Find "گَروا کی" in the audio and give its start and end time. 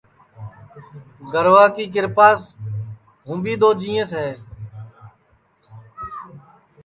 1.33-1.85